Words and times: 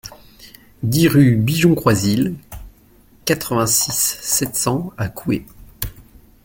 dix 0.81 1.07
rue 1.07 1.35
Bigeon 1.35 1.75
Croisil, 1.75 2.33
quatre-vingt-six, 3.23 4.17
sept 4.19 4.55
cents 4.55 4.91
à 4.97 5.07
Couhé 5.09 5.45